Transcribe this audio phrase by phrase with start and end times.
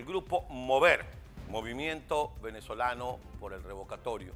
[0.00, 1.04] El grupo Mover,
[1.50, 4.32] Movimiento Venezolano por el Revocatorio,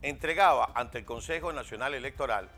[0.00, 2.48] entregaba ante el Consejo Nacional Electoral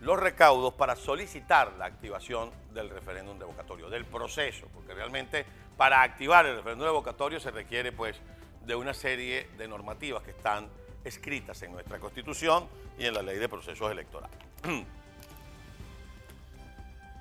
[0.00, 5.46] los recaudos para solicitar la activación del referéndum revocatorio, del proceso, porque realmente
[5.76, 8.20] para activar el referéndum revocatorio se requiere pues
[8.66, 10.68] de una serie de normativas que están
[11.04, 12.66] escritas en nuestra Constitución
[12.98, 14.36] y en la Ley de Procesos Electorales.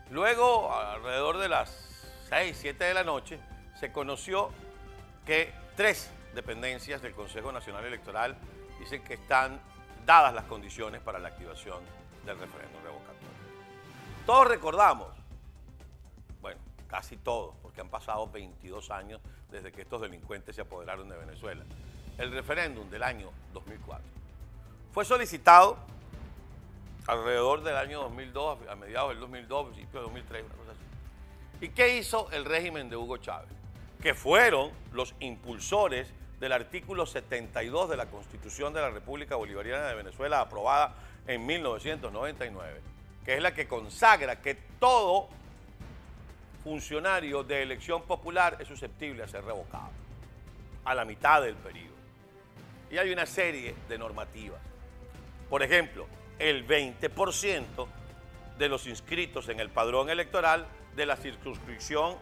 [0.09, 1.91] Luego, alrededor de las
[2.29, 3.39] 6, 7 de la noche,
[3.81, 4.51] se conoció
[5.25, 8.37] que tres dependencias del Consejo Nacional Electoral
[8.79, 9.59] dicen que están
[10.05, 11.79] dadas las condiciones para la activación
[12.23, 13.27] del referéndum revocatorio.
[14.27, 15.07] Todos recordamos,
[16.41, 21.17] bueno, casi todos, porque han pasado 22 años desde que estos delincuentes se apoderaron de
[21.17, 21.63] Venezuela,
[22.19, 24.05] el referéndum del año 2004.
[24.91, 25.77] Fue solicitado
[27.07, 31.65] alrededor del año 2002, a mediados del 2002, principios del 2003, una cosa así.
[31.65, 33.60] ¿Y qué hizo el régimen de Hugo Chávez?
[34.01, 39.95] Que fueron los impulsores del artículo 72 de la Constitución de la República Bolivariana de
[39.95, 40.95] Venezuela, aprobada
[41.27, 42.81] en 1999,
[43.23, 45.29] que es la que consagra que todo
[46.63, 49.91] funcionario de elección popular es susceptible a ser revocado
[50.83, 51.93] a la mitad del periodo.
[52.89, 54.59] Y hay una serie de normativas.
[55.49, 56.07] Por ejemplo,
[56.39, 57.87] el 20%
[58.57, 60.65] de los inscritos en el padrón electoral
[60.95, 62.15] de la circunscripción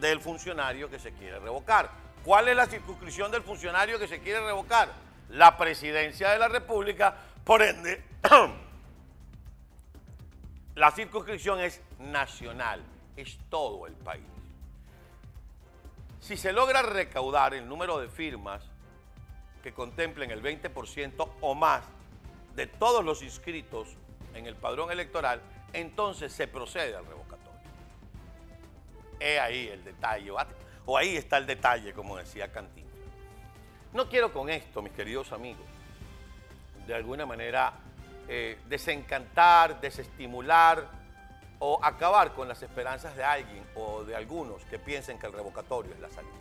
[0.00, 1.90] del funcionario que se quiere revocar.
[2.24, 4.92] ¿Cuál es la circunscripción del funcionario que se quiere revocar?
[5.30, 8.02] La presidencia de la República, por ende,
[10.74, 12.82] la circunscripción es nacional,
[13.16, 14.24] es todo el país.
[16.20, 18.62] Si se logra recaudar el número de firmas
[19.62, 21.84] que contemplen el 20% o más
[22.54, 23.88] de todos los inscritos
[24.34, 25.40] en el padrón electoral,
[25.72, 27.49] entonces se procede al revocatorio.
[29.20, 30.32] He ahí el detalle,
[30.86, 32.86] o ahí está el detalle, como decía Cantín.
[33.92, 35.66] No quiero con esto, mis queridos amigos,
[36.86, 37.72] de alguna manera
[38.28, 40.88] eh, desencantar, desestimular
[41.58, 45.92] o acabar con las esperanzas de alguien o de algunos que piensen que el revocatorio
[45.92, 46.32] es la salida.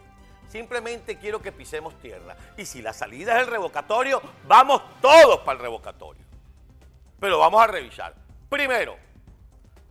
[0.47, 2.35] Simplemente quiero que pisemos tierra.
[2.57, 6.23] Y si la salida es el revocatorio, vamos todos para el revocatorio.
[7.19, 8.15] Pero vamos a revisar.
[8.49, 8.97] Primero,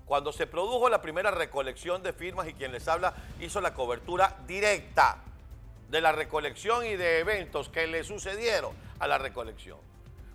[0.08, 4.38] cuando se produjo la primera recolección de firmas y quien les habla hizo la cobertura
[4.46, 5.18] directa
[5.90, 9.78] de la recolección y de eventos que le sucedieron a la recolección.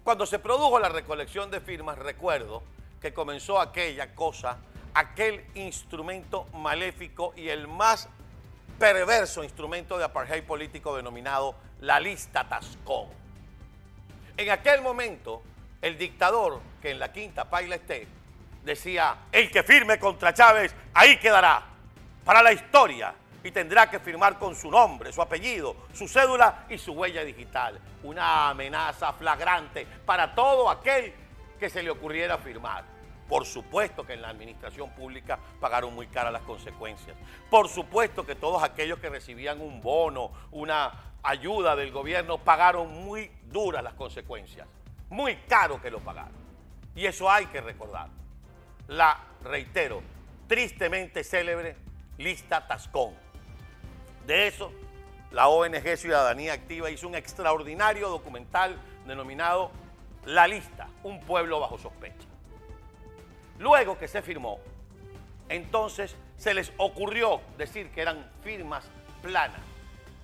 [0.03, 2.61] Cuando se produjo la recolección de firmas, recuerdo
[3.01, 4.59] que comenzó aquella cosa,
[4.93, 8.07] aquel instrumento maléfico y el más
[8.77, 13.07] perverso instrumento de apartheid político denominado la lista Tascón.
[14.37, 15.41] En aquel momento,
[15.81, 18.07] el dictador, que en la quinta paila esté,
[18.63, 21.63] decía, el que firme contra Chávez, ahí quedará,
[22.23, 23.13] para la historia,
[23.43, 27.79] y tendrá que firmar con su nombre, su apellido, su cédula y su huella digital.
[28.03, 31.13] Una amenaza flagrante para todo aquel
[31.59, 32.85] que se le ocurriera firmar.
[33.27, 37.15] Por supuesto que en la administración pública pagaron muy caras las consecuencias.
[37.49, 43.29] Por supuesto que todos aquellos que recibían un bono, una ayuda del gobierno, pagaron muy
[43.43, 44.67] duras las consecuencias.
[45.09, 46.43] Muy caro que lo pagaron.
[46.95, 48.09] Y eso hay que recordar.
[48.87, 50.01] La, reitero,
[50.47, 51.75] tristemente célebre
[52.17, 53.13] lista Tascón.
[54.25, 54.71] De eso,
[55.31, 59.71] la ONG Ciudadanía Activa hizo un extraordinario documental denominado
[60.25, 62.27] La Lista, un pueblo bajo sospecha.
[63.59, 64.59] Luego que se firmó,
[65.49, 68.85] entonces se les ocurrió decir que eran firmas
[69.21, 69.61] planas,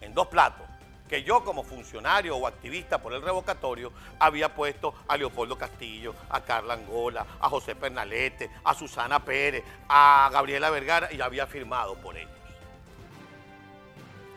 [0.01, 0.67] en dos platos,
[1.09, 6.41] que yo como funcionario o activista por el revocatorio había puesto a Leopoldo Castillo, a
[6.41, 12.15] Carla Angola, a José Pernalete, a Susana Pérez, a Gabriela Vergara y había firmado por
[12.15, 12.31] ellos.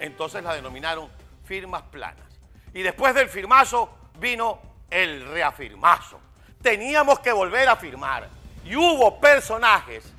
[0.00, 1.08] Entonces la denominaron
[1.44, 2.26] firmas planas.
[2.72, 4.58] Y después del firmazo vino
[4.90, 6.18] el reafirmazo.
[6.62, 8.28] Teníamos que volver a firmar.
[8.64, 10.10] Y hubo personajes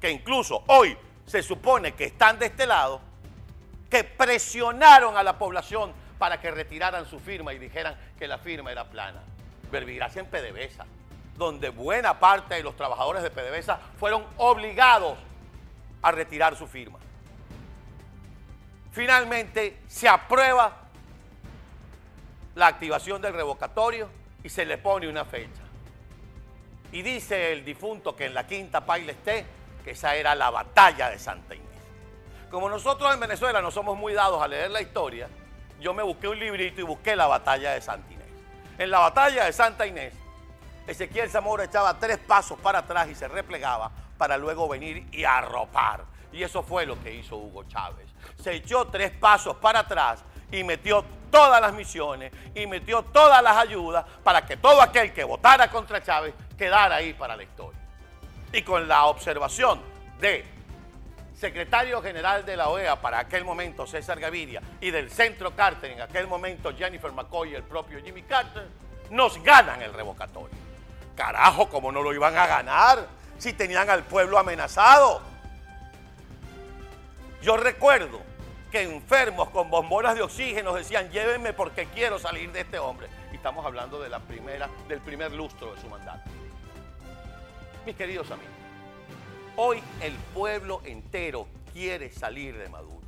[0.00, 0.96] que incluso hoy
[1.26, 3.00] se supone que están de este lado,
[3.90, 8.72] que presionaron a la población para que retiraran su firma y dijeran que la firma
[8.72, 9.22] era plana.
[9.70, 10.86] Verbigracia en PDVSA,
[11.36, 15.18] donde buena parte de los trabajadores de PDVSA fueron obligados
[16.02, 16.98] a retirar su firma.
[18.92, 20.76] Finalmente se aprueba
[22.54, 24.08] la activación del revocatorio
[24.42, 25.62] y se le pone una fecha.
[26.90, 29.44] Y dice el difunto que en la quinta paila esté,
[29.84, 31.67] que esa era la batalla de Santa Inés.
[32.50, 35.28] Como nosotros en Venezuela no somos muy dados a leer la historia,
[35.80, 38.26] yo me busqué un librito y busqué la batalla de Santa Inés.
[38.78, 40.14] En la batalla de Santa Inés,
[40.86, 46.04] Ezequiel Zamora echaba tres pasos para atrás y se replegaba para luego venir y arropar.
[46.32, 48.08] Y eso fue lo que hizo Hugo Chávez.
[48.42, 53.58] Se echó tres pasos para atrás y metió todas las misiones y metió todas las
[53.58, 57.78] ayudas para que todo aquel que votara contra Chávez quedara ahí para la historia.
[58.52, 59.82] Y con la observación
[60.18, 60.57] de
[61.38, 66.00] secretario general de la OEA para aquel momento, César Gaviria, y del Centro Carter, en
[66.00, 68.66] aquel momento Jennifer McCoy y el propio Jimmy Carter,
[69.10, 70.56] nos ganan el revocatorio.
[71.16, 73.06] Carajo, ¿cómo no lo iban a ganar
[73.38, 75.22] si tenían al pueblo amenazado?
[77.40, 78.20] Yo recuerdo
[78.72, 83.06] que enfermos con bombonas de oxígeno decían, llévenme porque quiero salir de este hombre.
[83.32, 86.28] Y estamos hablando de la primera, del primer lustro de su mandato.
[87.86, 88.52] Mis queridos amigos,
[89.60, 93.02] hoy el pueblo entero quiere salir de Maduro.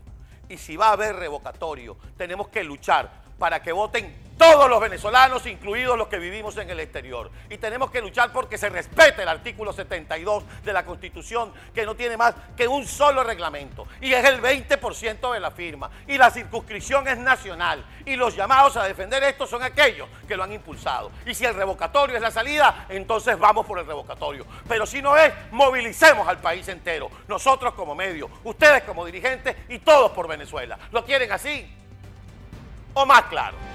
[0.48, 5.44] Y si va a haber revocatorio, tenemos que luchar para que voten todos los venezolanos,
[5.44, 7.30] incluidos los que vivimos en el exterior.
[7.50, 11.94] Y tenemos que luchar porque se respete el artículo 72 de la Constitución, que no
[11.94, 13.86] tiene más que un solo reglamento.
[14.00, 15.90] Y es el 20% de la firma.
[16.06, 17.84] Y la circunscripción es nacional.
[18.06, 21.12] Y los llamados a defender esto son aquellos que lo han impulsado.
[21.26, 24.46] Y si el revocatorio es la salida, entonces vamos por el revocatorio.
[24.66, 27.10] Pero si no es, movilicemos al país entero.
[27.28, 30.78] Nosotros como medio, ustedes como dirigentes y todos por Venezuela.
[30.92, 31.70] ¿Lo quieren así?
[32.94, 33.69] ¿O más claro?